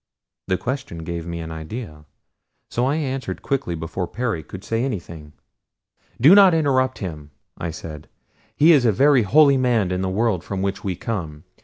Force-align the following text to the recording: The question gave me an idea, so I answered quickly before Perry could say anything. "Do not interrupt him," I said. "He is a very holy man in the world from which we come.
The 0.47 0.57
question 0.57 1.03
gave 1.03 1.27
me 1.27 1.41
an 1.41 1.51
idea, 1.51 2.05
so 2.71 2.87
I 2.87 2.95
answered 2.95 3.43
quickly 3.43 3.75
before 3.75 4.07
Perry 4.07 4.41
could 4.41 4.63
say 4.63 4.83
anything. 4.83 5.33
"Do 6.19 6.33
not 6.33 6.55
interrupt 6.55 6.97
him," 6.97 7.29
I 7.59 7.69
said. 7.69 8.07
"He 8.55 8.71
is 8.71 8.83
a 8.83 8.91
very 8.91 9.21
holy 9.21 9.57
man 9.57 9.91
in 9.91 10.01
the 10.01 10.09
world 10.09 10.43
from 10.43 10.63
which 10.63 10.83
we 10.83 10.95
come. 10.95 11.43